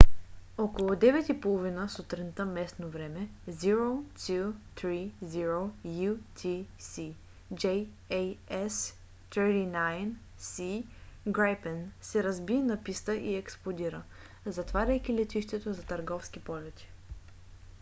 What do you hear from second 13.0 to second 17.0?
и експлодира затваряйки летището за търговски полети